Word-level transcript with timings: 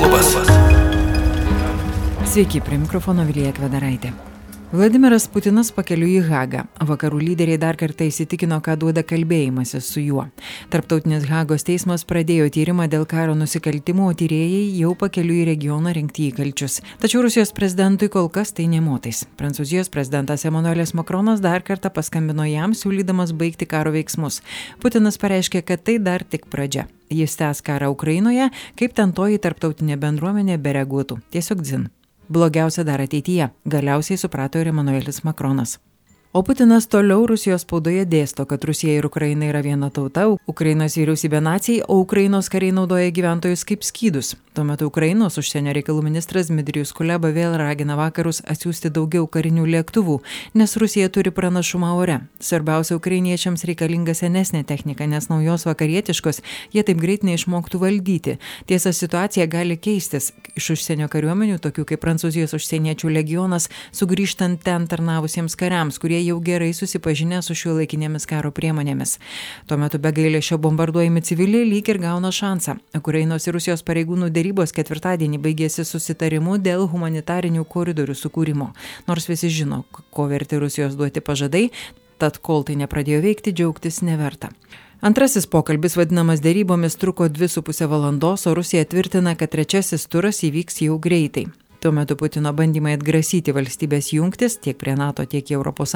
klubas. 0.00 0.36
Sveiki, 2.24 2.60
prie 2.64 2.78
mikrofono 2.80 3.26
Vilija 3.28 3.52
Kvedaraitė. 3.52 4.29
Vladimiras 4.70 5.24
Putinas 5.26 5.72
pakeliu 5.74 6.06
į 6.06 6.20
Hagą. 6.28 6.60
Vakarų 6.86 7.18
lyderiai 7.24 7.58
dar 7.58 7.74
kartą 7.74 8.06
įsitikino, 8.06 8.60
ką 8.62 8.76
duoda 8.78 9.02
kalbėjimasis 9.02 9.88
su 9.90 9.98
juo. 9.98 10.28
Tarptautinis 10.70 11.26
Hagos 11.26 11.66
teismas 11.66 12.06
pradėjo 12.06 12.46
tyrimą 12.54 12.86
dėl 12.92 13.02
karo 13.10 13.34
nusikaltimų, 13.34 14.06
o 14.06 14.14
tyrėjai 14.14 14.62
jau 14.78 14.94
pakeliu 14.94 15.40
į 15.40 15.48
regioną 15.50 15.90
rinkti 15.98 16.28
įkalčius. 16.30 16.78
Tačiau 17.02 17.26
Rusijos 17.26 17.50
prezidentui 17.50 18.12
kol 18.14 18.30
kas 18.30 18.54
tai 18.54 18.70
nemotais. 18.70 19.24
Prancūzijos 19.42 19.90
prezidentas 19.90 20.46
Emanuelis 20.46 20.94
Makronas 20.94 21.42
dar 21.42 21.66
kartą 21.66 21.90
paskambino 21.90 22.46
jam, 22.46 22.70
siūlydamas 22.70 23.34
baigti 23.34 23.66
karo 23.66 23.90
veiksmus. 23.98 24.38
Putinas 24.78 25.18
pareiškė, 25.18 25.66
kad 25.66 25.82
tai 25.82 25.98
dar 25.98 26.22
tik 26.22 26.46
pradžia. 26.46 26.86
Jis 27.10 27.34
tęs 27.42 27.66
karą 27.66 27.90
Ukrainoje, 27.90 28.52
kaip 28.78 28.94
ten 28.94 29.10
toji 29.10 29.42
tarptautinė 29.42 29.98
bendruomenė 29.98 30.62
bereaguotų. 30.62 31.24
Tiesiog 31.34 31.66
dzin. 31.66 31.90
Blogiausia 32.30 32.84
dar 32.86 33.00
ateityje, 33.02 33.48
galiausiai 33.66 34.16
suprato 34.16 34.60
ir 34.62 34.68
Emanuelis 34.70 35.24
Makronas. 35.26 35.80
O 36.32 36.42
Putinas 36.42 36.86
toliau 36.86 37.24
Rusijos 37.26 37.64
spaudoje 37.64 38.04
dėsto, 38.06 38.44
kad 38.46 38.62
Rusija 38.62 38.92
ir 38.94 39.06
Ukraina 39.08 39.48
yra 39.50 39.64
viena 39.66 39.88
tauta, 39.90 40.28
Ukrainos 40.46 40.94
vyriausybė 40.94 41.40
nacijai, 41.42 41.80
o 41.90 41.96
Ukrainos 42.04 42.46
kariai 42.46 42.70
naudoja 42.76 43.10
gyventojus 43.10 43.64
kaip 43.66 43.82
skydus. 43.82 44.36
Tuo 44.54 44.62
metu 44.66 44.86
Ukrainos 44.86 45.38
užsienio 45.42 45.74
reikalų 45.74 46.04
ministras 46.06 46.46
Dmitrijus 46.50 46.92
Kuleba 46.94 47.32
vėl 47.34 47.56
ragina 47.58 47.96
vakarus 47.98 48.40
atsiųsti 48.46 48.92
daugiau 48.94 49.26
karinių 49.26 49.66
lėktuvų, 49.74 50.20
nes 50.54 50.76
Rusija 50.78 51.10
turi 51.10 51.32
pranašumą 51.34 51.90
ore. 51.98 52.20
Svarbiausia, 52.38 52.94
ukrainiečiams 53.00 53.66
reikalinga 53.66 54.14
senesnė 54.14 54.62
technika, 54.66 55.10
nes 55.10 55.26
naujos 55.30 55.66
vakarietiškos 55.66 56.42
jie 56.70 56.86
taip 56.86 57.02
greit 57.02 57.26
neišmoktų 57.26 57.82
valdyti. 57.82 58.36
Tiesa, 58.70 58.94
situacija 58.94 59.48
gali 59.50 59.74
keistis. 59.78 60.30
Iš 60.54 60.76
užsienio 60.76 61.10
kariuomenių, 61.10 61.58
tokių 61.62 61.88
kaip 61.90 62.02
Prancūzijos 62.06 62.54
užsieniečių 62.58 63.10
legionas, 63.18 63.66
sugrįžtant 63.94 64.62
ten 64.66 64.86
tarnavusiems 64.90 65.58
kariams, 65.58 65.98
kurie 66.02 66.19
kurie 66.20 66.26
jau 66.26 66.40
gerai 66.40 66.72
susipažinę 66.74 67.40
su 67.42 67.54
šiuolaikinėmis 67.54 68.26
karo 68.26 68.50
priemonėmis. 68.50 69.18
Tuo 69.66 69.76
metu 69.78 69.98
be 69.98 70.12
gailėšio 70.12 70.58
bombarduojami 70.58 71.22
civiliai 71.22 71.64
lyg 71.64 71.88
ir 71.88 71.98
gauna 71.98 72.30
šansą. 72.30 72.78
Ukrainos 72.94 73.46
ir 73.46 73.54
Rusijos 73.54 73.82
pareigūnų 73.82 74.30
dėrybos 74.30 74.72
ketvirtadienį 74.72 75.38
baigėsi 75.40 75.84
susitarimu 75.84 76.58
dėl 76.58 76.88
humanitarinių 76.88 77.64
koridorių 77.64 78.14
sukūrimo. 78.14 78.72
Nors 79.08 79.28
visi 79.28 79.48
žino, 79.48 79.84
ko 80.10 80.26
verti 80.28 80.58
Rusijos 80.60 80.94
duoti 80.94 81.20
pažadai, 81.20 81.70
tad 82.18 82.38
kol 82.38 82.64
tai 82.64 82.76
nepradėjo 82.76 83.22
veikti, 83.24 83.52
džiaugtis 83.52 84.02
neverta. 84.02 84.50
Antrasis 85.00 85.46
pokalbis 85.48 85.96
vadinamas 85.96 86.42
dėrybomis 86.44 86.98
truko 87.00 87.28
2,5 87.28 87.88
valandos, 87.88 88.46
o 88.46 88.54
Rusija 88.54 88.84
tvirtina, 88.84 89.36
kad 89.36 89.48
trečiasis 89.48 90.06
turas 90.06 90.44
įvyks 90.44 90.82
jau 90.84 91.00
greitai. 91.00 91.48
Tuo 91.80 91.92
metu 91.92 92.12
Putino 92.12 92.50
bandymai 92.52 92.92
atgrasyti 92.92 93.54
valstybės 93.56 94.10
jungtis 94.12 94.58
tiek 94.60 94.76
prie 94.76 94.92
NATO, 95.00 95.24
tiek 95.24 95.48
į 95.48 95.56
ES 95.64 95.94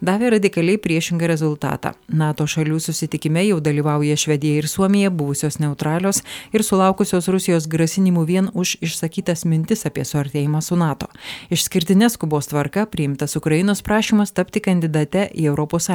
davė 0.00 0.30
radikaliai 0.32 0.78
priešingą 0.80 1.28
rezultatą. 1.28 1.90
NATO 2.08 2.46
šalių 2.48 2.78
susitikime 2.80 3.42
jau 3.44 3.58
dalyvauja 3.60 4.16
Švedija 4.16 4.62
ir 4.62 4.68
Suomija, 4.68 5.10
buvusios 5.10 5.58
neutralios 5.60 6.22
ir 6.56 6.64
sulaukusios 6.64 7.28
Rusijos 7.28 7.66
grasinimų 7.68 8.24
vien 8.24 8.48
už 8.54 8.78
išsakytas 8.80 9.44
mintis 9.44 9.84
apie 9.84 10.06
suartėjimą 10.08 10.62
su 10.64 10.78
NATO. 10.80 11.10
Išskirtinės 11.52 12.16
skubos 12.16 12.48
tvarka 12.48 12.86
priimtas 12.88 13.36
Ukrainos 13.36 13.84
prašymas 13.84 14.32
tapti 14.32 14.64
kandidate 14.64 15.26
į 15.36 15.52
ES. 15.52 15.90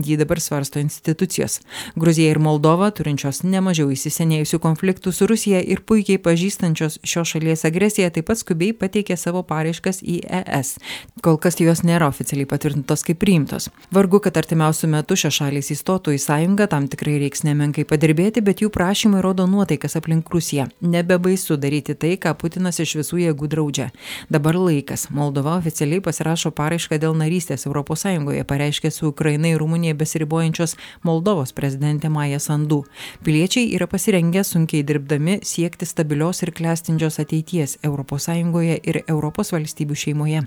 Jį 0.00 0.16
dabar 0.16 0.40
svarsto 0.40 0.80
institucijos. 0.80 1.60
Gruzija 1.94 2.32
ir 2.32 2.40
Moldova, 2.40 2.88
turinčios 2.88 3.42
nemažiau 3.44 3.92
įsisenėjusių 3.92 4.64
konfliktų 4.64 5.12
su 5.12 5.28
Rusija 5.28 5.60
ir 5.60 5.84
puikiai 5.84 6.16
pažįstančios 6.16 7.02
šios 7.04 7.36
šalies 7.36 7.68
agresiją, 7.68 8.08
taip 8.08 8.30
pat 8.32 8.40
skubiai 8.40 8.61
bei 8.62 8.72
pateikė 8.76 9.18
savo 9.18 9.42
paraiškas 9.46 10.02
į 10.06 10.20
ES. 10.40 10.76
Kol 11.24 11.38
kas 11.42 11.58
jos 11.60 11.82
nėra 11.86 12.08
oficialiai 12.10 12.46
patvirtintos 12.48 13.02
kaip 13.06 13.18
priimtos. 13.22 13.68
Vargu, 13.94 14.20
kad 14.22 14.38
artimiausių 14.38 14.90
metų 14.94 15.18
šios 15.24 15.38
šalys 15.40 15.72
įstotų 15.74 16.14
į 16.16 16.20
sąjungą, 16.22 16.68
tam 16.70 16.88
tikrai 16.92 17.18
reiks 17.22 17.44
nemenkai 17.46 17.84
padirbėti, 17.88 18.42
bet 18.44 18.62
jų 18.62 18.70
prašymai 18.74 19.22
rodo 19.24 19.46
nuotaikas 19.50 19.96
aplink 19.98 20.30
Rusiją. 20.32 20.68
Nebebaisu 20.80 21.58
daryti 21.60 21.96
tai, 21.98 22.14
ką 22.20 22.34
Putinas 22.38 22.80
iš 22.82 22.96
visų 23.00 23.20
jėgų 23.24 23.50
draudžia. 23.52 23.90
Dabar 24.32 24.58
laikas. 24.58 25.08
Moldova 25.10 25.56
oficialiai 25.58 26.02
pasirašo 26.04 26.52
paraišką 26.56 26.98
dėl 27.02 27.16
narystės 27.18 27.66
ES, 27.66 28.06
pareiškė 28.48 28.90
su 28.90 29.10
Ukraina 29.12 29.52
ir 29.52 29.60
Rumunija 29.62 29.94
besiribojančios 29.98 30.76
Moldovos 31.06 31.54
prezidentė 31.56 32.10
Maja 32.12 32.40
Sandu. 32.42 32.82
Piliečiai 33.24 33.70
yra 33.76 33.88
pasirengę 33.90 34.44
sunkiai 34.46 34.84
dirbdami 34.86 35.40
siekti 35.46 35.86
stabilios 35.88 36.42
ir 36.42 36.52
klestinčios 36.56 37.20
ateities 37.22 37.78
ES 37.82 38.28
ir 38.60 39.00
Europos 39.06 39.52
valstybių 39.54 39.96
šeimoje, 39.96 40.42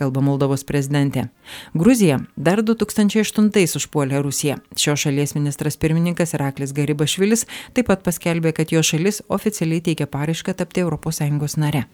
kalba 0.00 0.22
Moldovos 0.24 0.64
prezidentė. 0.64 1.28
Gruzija 1.74 2.20
dar 2.36 2.62
2008 2.64 3.76
užpuolė 3.76 4.22
Rusiją. 4.22 4.56
Šios 4.76 5.04
šalies 5.04 5.34
ministras 5.34 5.76
pirmininkas 5.76 6.34
Iraklis 6.34 6.72
Garibašvilis 6.72 7.46
taip 7.74 7.90
pat 7.90 8.02
paskelbė, 8.06 8.52
kad 8.56 8.72
jo 8.72 8.82
šalis 8.82 9.20
oficialiai 9.28 9.82
teikia 9.84 10.06
paraišką 10.06 10.54
tapti 10.56 10.80
ES 10.80 11.56
nare. 11.56 11.84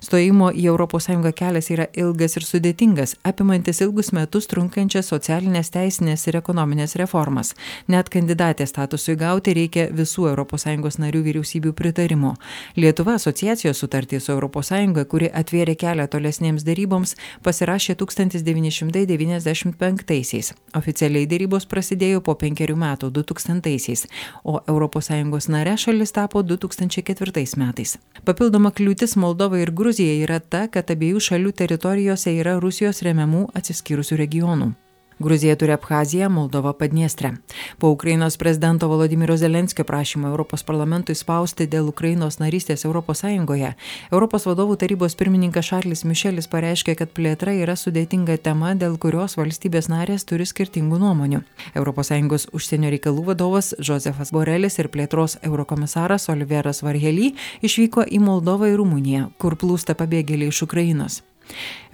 Stojimo 0.00 0.50
į 0.52 0.68
ES 0.72 1.08
kelias 1.36 1.70
yra 1.70 1.86
ilgas 1.96 2.36
ir 2.36 2.44
sudėtingas, 2.44 3.16
apimantis 3.24 3.80
ilgus 3.80 4.12
metus 4.12 4.46
trunkančias 4.46 5.10
socialinės, 5.12 5.70
teisinės 5.74 6.26
ir 6.28 6.36
ekonominės 6.40 6.96
reformas. 6.96 7.54
Net 7.88 8.08
kandidatės 8.12 8.72
statusui 8.72 9.16
gauti 9.16 9.54
reikia 9.56 9.88
visų 9.92 10.30
ES 10.32 10.98
narių 11.02 11.22
vyriausybių 11.26 11.72
pritarimo. 11.72 12.34
Lietuva 12.76 13.16
asociacijos 13.16 13.78
sutartį 13.82 14.20
su 14.20 14.36
ES, 14.36 14.72
kuri 15.16 15.32
atvėrė 15.32 15.72
kelią 15.80 16.04
tolesnėms 16.12 16.60
daryboms, 16.66 17.14
pasirašė 17.46 17.94
1995-aisiais. 18.02 20.50
Oficialiai 20.76 21.24
darybos 21.30 21.64
prasidėjo 21.70 22.20
po 22.26 22.34
penkerių 22.36 22.76
metų 22.84 23.06
2000-aisiais, 23.16 24.04
o 24.44 24.60
ES 24.60 25.48
nare 25.48 25.74
šalis 25.80 26.12
tapo 26.12 26.44
2004 26.44 27.56
metais. 27.56 27.96
Papildoma 28.28 28.68
kliūtis 28.76 29.16
Moldovai 29.16 29.64
ir 29.64 29.72
Gruzijai 29.72 30.20
yra 30.26 30.38
ta, 30.40 30.68
kad 30.68 30.90
abiejų 30.92 31.20
šalių 31.30 31.52
teritorijose 31.56 32.36
yra 32.36 32.60
Rusijos 32.60 33.00
remiamų 33.06 33.48
atsiskyrusių 33.56 34.16
regionų. 34.20 34.85
Gruzija 35.18 35.56
turi 35.56 35.72
Abhaziją, 35.72 36.28
Moldova 36.28 36.72
Padniestrę. 36.72 37.32
Po 37.78 37.88
Ukrainos 37.88 38.36
prezidento 38.36 38.88
Volodymyro 38.88 39.36
Zelenskio 39.36 39.84
prašymo 39.84 40.28
Europos 40.28 40.62
parlamentui 40.62 41.14
spausti 41.14 41.66
dėl 41.66 41.88
Ukrainos 41.88 42.36
narystės 42.38 42.84
ES, 42.84 43.74
Europos 44.12 44.46
vadovų 44.46 44.76
tarybos 44.76 45.16
pirmininkas 45.16 45.64
Šarlis 45.64 46.04
Mišelis 46.04 46.48
pareiškė, 46.52 46.94
kad 46.94 47.08
plėtra 47.16 47.54
yra 47.56 47.76
sudėtinga 47.76 48.36
tema, 48.36 48.74
dėl 48.74 48.98
kurios 48.98 49.36
valstybės 49.36 49.88
narės 49.88 50.24
turi 50.24 50.44
skirtingų 50.44 50.98
nuomonių. 50.98 51.40
ES 51.74 52.48
užsienio 52.52 52.90
reikalų 52.90 53.24
vadovas 53.30 53.74
Josefas 53.80 54.32
Borelis 54.32 54.78
ir 54.78 54.88
plėtros 54.88 55.38
eurokomisaras 55.42 56.28
Oliveras 56.28 56.82
Varhely 56.82 57.32
išvyko 57.62 58.04
į 58.04 58.20
Moldovą 58.20 58.68
ir 58.68 58.76
Rumuniją, 58.76 59.30
kur 59.38 59.56
plūsta 59.56 59.96
pabėgėliai 59.96 60.52
iš 60.52 60.62
Ukrainos. 60.68 61.22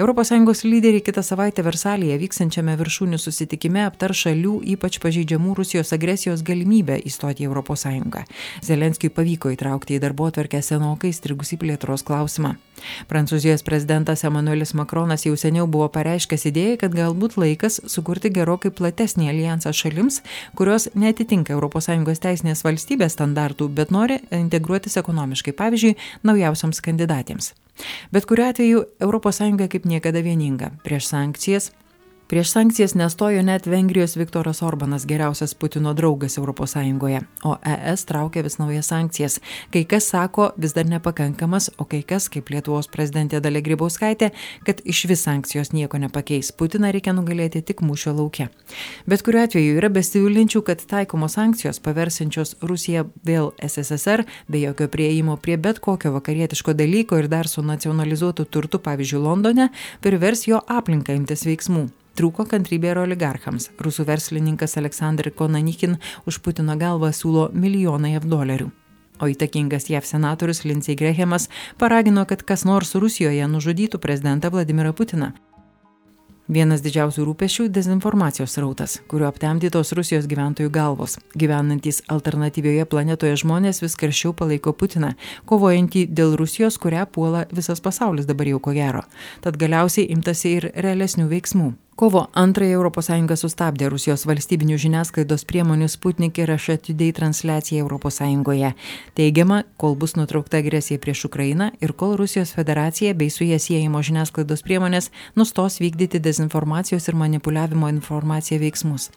ES 0.03 0.65
lyderiai 0.65 1.03
kitą 1.05 1.23
savaitę 1.23 1.63
Versalėje 1.63 2.17
vyksančiame 2.19 2.75
viršūnių 2.81 3.19
susitikime 3.21 3.85
aptar 3.87 4.15
šalių 4.17 4.59
ypač 4.75 4.99
pažeidžiamų 5.03 5.55
Rusijos 5.59 5.93
agresijos 5.93 6.43
galimybę 6.43 6.99
įstoti 7.07 7.47
į 7.47 7.53
ES. 7.53 7.87
Zelenskijui 8.65 9.15
pavyko 9.15 9.53
įtraukti 9.53 9.97
į 9.97 10.03
darbo 10.03 10.27
atverkę 10.31 10.63
senokai 10.63 11.13
strigusį 11.13 11.61
plėtros 11.61 12.03
klausimą. 12.03 12.57
Prancūzijos 13.09 13.63
prezidentas 13.63 14.25
Emanuelis 14.25 14.75
Makronas 14.75 15.27
jau 15.27 15.37
seniau 15.39 15.69
buvo 15.71 15.89
pareiškęs 15.93 16.49
idėją, 16.51 16.79
kad 16.83 16.97
galbūt 16.97 17.37
laikas 17.39 17.81
sukurti 17.87 18.33
gerokai 18.35 18.73
platesnį 18.75 19.31
alijansą 19.31 19.73
šalims, 19.77 20.23
kurios 20.59 20.89
netitinka 20.95 21.55
ES 21.55 22.23
teisinės 22.27 22.65
valstybės 22.67 23.17
standartų, 23.19 23.69
bet 23.69 23.95
nori 23.95 24.19
integruotis 24.31 24.99
ekonomiškai, 24.99 25.55
pavyzdžiui, 25.59 25.99
naujausiams 26.27 26.83
kandidatėms. 26.83 27.53
Bet 28.13 28.27
kuriuo 28.27 28.49
atveju 28.49 28.85
ES 29.01 29.41
kaip 29.73 29.85
niekada 29.85 30.21
vieninga 30.21 30.71
prieš 30.85 31.09
sankcijas, 31.13 31.71
Prieš 32.33 32.51
sankcijas 32.51 32.95
nestojo 32.95 33.43
net 33.43 33.67
Vengrijos 33.67 34.17
Viktoras 34.17 34.63
Orbanas, 34.63 35.05
geriausias 35.07 35.55
Putino 35.55 35.93
draugas 35.93 36.39
ES, 36.39 37.25
o 37.45 37.57
ES 37.65 38.05
traukia 38.05 38.43
vis 38.43 38.59
naujas 38.59 38.87
sankcijas. 38.87 39.41
Kai 39.71 39.85
kas 39.85 40.09
sako 40.09 40.51
vis 40.57 40.73
dar 40.73 40.87
nepakankamas, 40.87 41.71
o 41.77 41.85
kai 41.85 42.01
kas, 42.03 42.31
kaip 42.33 42.49
Lietuvos 42.49 42.89
prezidentė 42.89 43.43
Dalė 43.45 43.61
Grybauskaitė, 43.61 44.31
kad 44.65 44.81
iš 44.85 45.05
vis 45.13 45.27
sankcijos 45.29 45.75
nieko 45.77 46.01
nepakeis. 46.01 46.55
Putiną 46.57 46.89
reikia 46.97 47.13
nugalėti 47.13 47.61
tik 47.61 47.85
mūšio 47.85 48.17
laukia. 48.17 48.49
Bet 49.05 49.21
kuriuo 49.29 49.45
atveju 49.45 49.77
yra 49.77 49.93
besiūlinčių, 49.93 50.65
kad 50.65 50.81
taikomos 50.89 51.37
sankcijos 51.37 51.85
paversinčios 51.85 52.57
Rusiją 52.63 53.11
vėl 53.29 53.53
SSSR 53.61 54.25
be 54.49 54.65
jokio 54.65 54.89
prieimo 54.89 55.37
prie 55.37 55.61
bet 55.61 55.85
kokio 55.85 56.17
vakarietiško 56.17 56.73
dalyko 56.73 57.21
ir 57.21 57.29
dar 57.29 57.45
su 57.45 57.61
nacionalizuotu 57.61 58.49
turtu, 58.49 58.81
pavyzdžiui, 58.81 59.21
Londone, 59.21 59.69
privers 60.01 60.49
jo 60.49 60.65
aplinką 60.81 61.21
imtis 61.21 61.45
veiksmų. 61.45 61.91
Trūko 62.19 62.45
kantrybė 62.45 62.93
ir 62.93 62.99
oligarchams. 63.07 63.71
Rusų 63.81 64.05
verslininkas 64.05 64.77
Aleksandr 64.77 65.31
Konanikin 65.33 65.97
už 66.29 66.43
Putino 66.45 66.77
galvą 66.77 67.13
siūlo 67.17 67.49
milijoną 67.55 68.13
jav 68.13 68.29
dolerių. 68.29 68.71
o 69.23 69.29
įtakingas 69.31 69.87
JAV 69.91 70.05
senatorius 70.05 70.65
Lindsey 70.65 70.97
Grahamas 70.99 71.49
paragino, 71.79 72.25
kad 72.27 72.43
kas 72.43 72.65
nors 72.67 72.95
Rusijoje 72.95 73.47
nužudytų 73.47 73.99
prezidentą 74.03 74.51
Vladimirą 74.51 74.93
Putiną. 74.93 75.33
Vienas 76.49 76.83
didžiausių 76.83 77.23
rūpešių- 77.29 77.69
dezinformacijos 77.77 78.59
rautas, 78.59 78.99
kurio 79.09 79.29
aptemdytos 79.31 79.93
Rusijos 79.93 80.27
gyventojų 80.27 80.71
galvos. 80.71 81.19
Gyvenantys 81.39 82.03
alternatyvioje 82.09 82.85
planetoje 82.85 83.37
žmonės 83.37 83.81
vis 83.81 83.95
karščiau 83.97 84.35
palaiko 84.35 84.73
Putiną, 84.73 85.15
kovojantį 85.47 86.09
dėl 86.13 86.37
Rusijos, 86.37 86.79
kurią 86.79 87.07
puola 87.07 87.47
visas 87.53 87.81
pasaulis 87.81 88.27
dabar 88.27 88.47
jau 88.47 88.59
ko 88.59 88.73
gero. 88.73 89.05
Tad 89.41 89.57
galiausiai 89.57 90.11
imtasi 90.11 90.57
ir 90.57 90.73
realesnių 90.75 91.29
veiksmų. 91.29 91.75
Kovo 92.03 92.27
antrąją 92.33 92.91
ES 93.31 93.41
sustabdė 93.41 93.87
Rusijos 93.93 94.25
valstybinių 94.27 94.75
žiniasklaidos 94.75 95.45
priemonių 95.47 95.87
Sputnik 95.87 96.39
ir 96.43 96.51
Today 96.59 97.13
transliaciją 97.13 97.87
ES. 97.87 98.75
Teigiama, 99.15 99.63
kol 99.77 99.95
bus 99.95 100.17
nutraukta 100.17 100.59
agresija 100.59 100.99
prieš 100.99 101.25
Ukrainą 101.25 101.71
ir 101.81 101.93
kol 101.93 102.17
Rusijos 102.17 102.55
federacija 102.55 103.15
bei 103.15 103.31
su 103.31 103.45
jie 103.45 103.59
siejimo 103.59 104.03
žiniasklaidos 104.03 104.63
priemonės 104.67 105.13
nustos 105.37 105.79
vykdyti 105.79 106.19
dezinformacijos 106.19 107.07
ir 107.09 107.15
manipuliavimo 107.15 107.89
informaciją 107.89 108.59
veiksmus. 108.59 109.11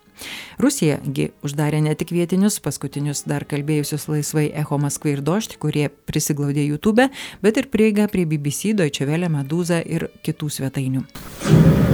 Rusija 0.60 1.00
gi 1.02 1.32
uždarė 1.42 1.82
ne 1.82 1.96
tik 1.96 2.12
vietinius, 2.14 2.60
paskutinius 2.60 3.24
dar 3.26 3.48
kalbėjusius 3.50 4.06
laisvai 4.08 4.52
Echo 4.54 4.78
Maskvai 4.78 5.16
ir 5.18 5.26
Došt, 5.26 5.58
kurie 5.58 5.90
prisiglaudė 5.90 6.70
YouTube, 6.70 7.10
bet 7.42 7.58
ir 7.58 7.66
prieiga 7.66 8.06
prie 8.06 8.30
BBC, 8.30 8.78
Deutsche 8.78 9.10
Welle, 9.10 9.30
Meduza 9.30 9.82
ir 9.82 10.12
kitų 10.22 10.54
svetainių. 10.60 11.85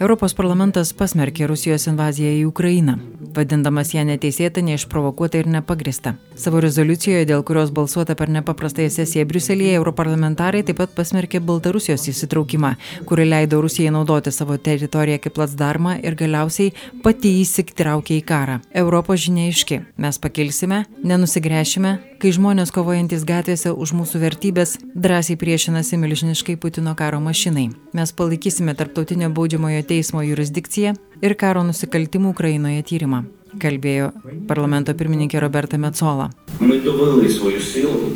Europos 0.00 0.32
parlamentas 0.32 0.94
pasmerkė 0.96 1.44
Rusijos 1.50 1.82
invaziją 1.90 2.30
į 2.38 2.44
Ukrainą, 2.48 2.94
vadindamas 3.36 3.90
ją 3.92 4.06
neteisėtą, 4.08 4.62
neišprovokuotą 4.64 5.42
ir 5.42 5.50
nepagristą. 5.52 6.14
Savo 6.40 6.62
rezoliucijoje, 6.64 7.26
dėl 7.28 7.44
kurios 7.44 7.68
balsuota 7.76 8.16
per 8.16 8.32
nepaprastąją 8.32 8.88
sesiją 8.94 9.26
Briuselėje, 9.28 9.74
europarlamentarai 9.76 10.62
taip 10.64 10.80
pat 10.80 10.96
pasmerkė 10.96 11.42
Baltarusijos 11.44 12.08
įsitraukimą, 12.14 12.72
kuri 13.04 13.28
leido 13.28 13.60
Rusijai 13.60 13.92
naudoti 13.92 14.32
savo 14.32 14.56
teritoriją 14.56 15.20
kaip 15.20 15.36
platsdarmą 15.36 15.98
ir 16.00 16.16
galiausiai 16.16 16.72
pati 17.04 17.36
įsitraukė 17.42 18.22
į 18.22 18.24
karą. 18.24 18.62
Europos 18.72 19.20
žinia 19.26 19.50
iški- 19.52 19.82
mes 20.06 20.18
pakilsime, 20.18 20.86
nenusigręšime, 21.04 21.98
kai 22.20 22.34
žmonės 22.36 22.68
kovojantys 22.74 23.22
gatvėse 23.24 23.70
už 23.72 23.94
mūsų 23.96 24.20
vertybės 24.20 24.74
drąsiai 24.92 25.38
priešinasi 25.40 25.96
milžiniškai 26.02 26.58
Putino 26.60 26.92
karo 26.96 27.20
mašinai. 27.24 27.70
Mes 27.96 28.12
palaikysime 28.12 28.74
tarptautinio 28.76 29.30
baudžiamojo 29.32 29.80
teismo 29.88 30.20
jurisdikciją 30.26 30.92
ir 31.24 31.36
karo 31.40 31.64
nusikaltimų 31.64 32.34
Ukrainoje 32.34 32.84
tyrimą, 32.92 33.22
kalbėjo 33.62 34.12
parlamento 34.50 34.92
pirmininkė 34.92 35.40
Roberta 35.40 35.80
Metzola. 35.80 36.28
Mes 36.60 36.84
dovili 36.84 37.32
savo 37.32 37.56
silų, 37.56 38.12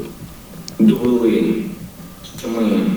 dovili, 0.85 1.71
kad 2.29 2.49
mes, 2.61 2.89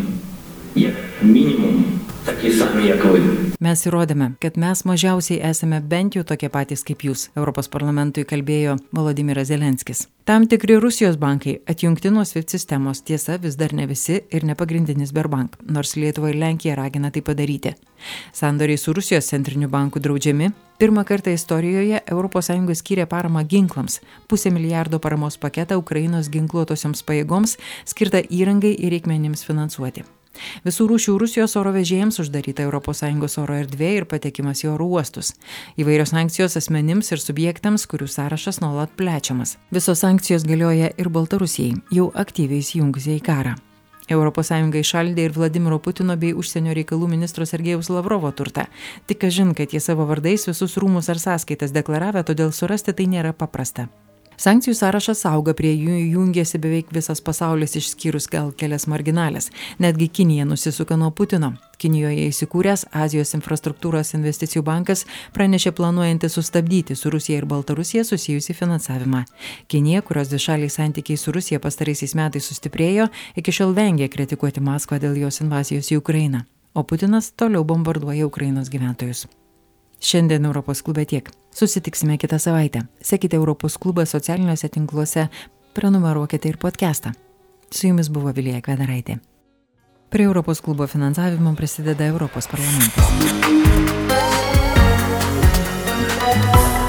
kaip 0.75 1.03
minimum, 1.23 1.83
tokie 2.27 2.51
sami, 2.59 2.91
kaip 2.99 3.15
jūs. 3.15 3.46
Mes 3.57 3.81
įrodėme, 3.89 4.35
kad 4.37 4.53
mes 4.61 4.83
mažiausiai 4.85 5.39
esame 5.47 5.79
bent 5.81 6.13
jau 6.13 6.21
tokie 6.21 6.45
patys 6.53 6.83
kaip 6.85 7.01
jūs, 7.01 7.23
Europos 7.33 7.65
parlamentui 7.73 8.21
kalbėjo 8.29 8.75
Volodimiras 8.93 9.47
Zelenskis. 9.49 10.03
Tam 10.29 10.43
tikri 10.45 10.75
Rusijos 10.77 11.15
bankai 11.17 11.55
atjungti 11.65 12.11
nuo 12.13 12.21
SWIFT 12.21 12.53
sistemos 12.53 13.01
tiesa 13.01 13.39
vis 13.41 13.55
dar 13.57 13.73
ne 13.73 13.87
visi 13.89 14.19
ir 14.29 14.45
ne 14.45 14.53
pagrindinis 14.53 15.09
Berbank, 15.09 15.55
nors 15.65 15.95
Lietuva 15.97 16.29
ir 16.29 16.37
Lenkija 16.37 16.75
ragina 16.77 17.09
tai 17.09 17.23
padaryti. 17.25 17.71
Sandoriai 18.29 18.77
su 18.77 18.93
Rusijos 18.93 19.31
centriniu 19.33 19.69
banku 19.73 19.99
draudžiami. 19.99 20.51
Pirmą 20.77 21.01
kartą 21.09 21.33
istorijoje 21.33 22.03
ES 22.05 22.81
skyrė 22.83 23.07
paramą 23.09 23.41
ginklams- 23.41 24.01
pusę 24.29 24.51
milijardo 24.51 24.99
paramos 24.99 25.37
paketą 25.37 25.77
Ukrainos 25.77 26.29
ginkluotosioms 26.29 27.01
pajėgoms 27.01 27.57
skirtą 27.85 28.21
įrangai 28.29 28.75
ir 28.77 28.91
reikmenims 28.91 29.43
finansuoti. 29.43 30.03
Visų 30.65 30.87
rūšių 30.91 31.17
Rusijos 31.21 31.55
oro 31.59 31.73
vežėjams 31.75 32.19
uždaryta 32.23 32.67
ES 32.67 33.37
oro 33.41 33.55
erdvė 33.57 33.91
ir 34.01 34.05
patekimas 34.05 34.63
į 34.63 34.73
oro 34.73 34.87
uostus. 34.97 35.33
Įvairios 35.77 36.13
sankcijos 36.15 36.57
asmenims 36.57 37.11
ir 37.11 37.21
subjektams, 37.21 37.87
kurių 37.87 38.07
sąrašas 38.07 38.61
nuolat 38.61 38.91
plečiamas. 38.97 39.57
Visos 39.71 39.99
sankcijos 39.99 40.47
galioja 40.47 40.91
ir 40.97 41.09
Baltarusijai, 41.09 41.77
jau 41.91 42.11
aktyviai 42.15 42.63
įsijungusiai 42.63 43.21
į 43.21 43.25
karą. 43.25 43.57
ES 44.07 44.51
išaldė 44.79 45.25
ir 45.27 45.33
Vladimiro 45.35 45.79
Putino 45.79 46.15
bei 46.15 46.33
užsienio 46.33 46.73
reikalų 46.73 47.09
ministro 47.11 47.45
Sergejaus 47.45 47.89
Lavrovo 47.89 48.31
turtą. 48.31 48.67
Tik 49.05 49.19
kažin, 49.19 49.53
kad 49.53 49.73
jie 49.73 49.79
savo 49.79 50.05
vardais 50.07 50.47
visus 50.47 50.77
rūmus 50.77 51.09
ar 51.11 51.19
sąskaitas 51.19 51.75
deklaravę, 51.75 52.23
todėl 52.23 52.51
surasti 52.51 52.93
tai 52.93 53.07
nėra 53.07 53.33
paprasta. 53.33 53.89
Sankcijų 54.37 54.75
sąrašas 54.77 55.23
auga, 55.25 55.55
prie 55.57 55.71
jų 55.73 55.95
jungiasi 56.13 56.59
beveik 56.61 56.91
visas 56.93 57.23
pasaulis 57.25 57.71
išskyrus 57.79 58.27
gal 58.29 58.51
kelias 58.53 58.83
marginalės. 58.85 59.47
Netgi 59.81 60.07
Kinija 60.13 60.45
nusisuka 60.45 60.93
nuo 60.93 61.09
Putino. 61.09 61.55
Kinijoje 61.81 62.27
įsikūręs 62.29 62.83
Azijos 62.93 63.33
infrastruktūros 63.33 64.13
investicijų 64.13 64.61
bankas 64.67 65.07
pranešė 65.33 65.73
planuojanti 65.79 66.29
sustabdyti 66.29 66.95
su 66.95 67.09
Rusija 67.09 67.39
ir 67.41 67.49
Baltarusija 67.49 68.05
susijusi 68.05 68.53
finansavimą. 68.53 69.23
Kinija, 69.67 70.03
kurios 70.05 70.29
dvišaliai 70.29 70.69
santykiai 70.69 71.17
su 71.17 71.33
Rusija 71.33 71.59
pastaraisiais 71.59 72.13
metais 72.13 72.45
sustiprėjo, 72.45 73.09
iki 73.41 73.51
šiol 73.51 73.73
vengia 73.73 74.05
kritikuoti 74.05 74.61
Maskvą 74.61 75.01
dėl 75.01 75.17
jos 75.17 75.41
invazijos 75.41 75.89
į 75.89 75.97
Ukrainą. 76.03 76.45
O 76.77 76.85
Putinas 76.85 77.33
toliau 77.33 77.65
bombarduoja 77.65 78.29
Ukrainos 78.29 78.69
gyventojus. 78.69 79.25
Šiandien 79.99 80.45
Europos 80.45 80.81
klube 80.81 81.05
tiek. 81.05 81.29
Susitiksime 81.51 82.17
kitą 82.17 82.39
savaitę. 82.39 82.81
Sekite 83.01 83.35
Europos 83.35 83.77
klubą 83.77 84.05
socialiniuose 84.05 84.69
tinkluose, 84.69 85.27
prenumeruokite 85.73 86.49
ir 86.49 86.57
podcastą. 86.57 87.11
Su 87.71 87.87
jumis 87.87 88.09
buvo 88.09 88.31
Vilija 88.31 88.61
Kvedaraitė. 88.61 89.17
Prie 90.09 90.23
Europos 90.23 90.61
klubo 90.61 90.87
finansavimo 90.87 91.55
prisideda 91.55 92.05
Europos 92.05 92.47
parlamentas. 92.47 93.05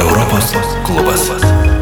Europos 0.00 0.55
klubas. 0.87 1.77